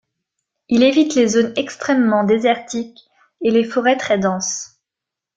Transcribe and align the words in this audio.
Il 0.67 0.81
évite 0.81 1.13
les 1.13 1.27
zones 1.27 1.53
extrêmement 1.57 2.23
désertiques 2.23 3.07
et 3.41 3.51
les 3.51 3.63
forêts 3.63 3.97
très 3.97 4.17
dense. 4.17 4.79